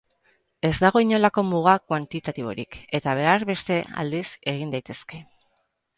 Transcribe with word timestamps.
Ez 0.67 0.71
dago 0.83 1.01
inolako 1.03 1.43
muga 1.49 1.75
kuantitatiborik, 1.91 2.79
eta 3.01 3.13
behar 3.21 3.45
beste 3.53 3.77
aldiz 4.05 4.27
egin 4.55 4.75
daitezke. 4.77 5.21